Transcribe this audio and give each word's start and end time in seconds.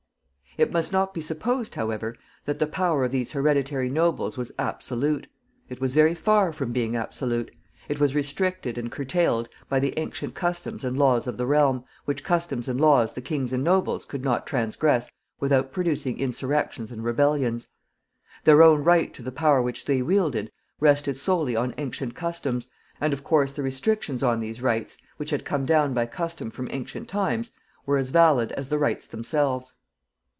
It 0.57 0.69
must 0.73 0.91
not 0.91 1.13
be 1.13 1.21
supposed, 1.21 1.75
however, 1.75 2.13
that 2.43 2.59
the 2.59 2.67
power 2.67 3.05
of 3.05 3.13
these 3.13 3.31
hereditary 3.31 3.87
nobles 3.89 4.35
was 4.37 4.51
absolute. 4.59 5.27
It 5.69 5.79
was 5.79 5.93
very 5.93 6.13
far 6.13 6.51
from 6.51 6.73
being 6.73 6.93
absolute. 6.93 7.55
It 7.87 8.01
was 8.01 8.13
restricted 8.13 8.77
and 8.77 8.91
curtailed 8.91 9.47
by 9.69 9.79
the 9.79 9.97
ancient 9.97 10.35
customs 10.35 10.83
and 10.83 10.99
laws 10.99 11.25
of 11.25 11.37
the 11.37 11.45
realm, 11.45 11.85
which 12.03 12.25
customs 12.25 12.67
and 12.67 12.81
laws 12.81 13.13
the 13.13 13.21
kings 13.21 13.53
and 13.53 13.63
nobles 13.63 14.03
could 14.03 14.25
not 14.25 14.45
transgress 14.45 15.09
without 15.39 15.71
producing 15.71 16.19
insurrections 16.19 16.91
and 16.91 17.01
rebellions. 17.05 17.67
Their 18.43 18.61
own 18.61 18.83
right 18.83 19.13
to 19.13 19.21
the 19.23 19.31
power 19.31 19.61
which 19.61 19.85
they 19.85 20.01
wielded 20.01 20.51
rested 20.81 21.15
solely 21.17 21.55
on 21.55 21.73
ancient 21.77 22.13
customs, 22.13 22.69
and, 22.99 23.13
of 23.13 23.23
course, 23.23 23.53
the 23.53 23.63
restrictions 23.63 24.21
on 24.21 24.41
these 24.41 24.61
rights, 24.61 24.97
which 25.15 25.29
had 25.29 25.45
come 25.45 25.63
down 25.65 25.93
by 25.93 26.05
custom 26.07 26.51
from 26.51 26.67
ancient 26.71 27.07
times, 27.07 27.53
were 27.85 27.97
as 27.97 28.09
valid 28.09 28.51
as 28.51 28.67
the 28.67 28.77
rights 28.77 29.07
themselves. 29.07 29.71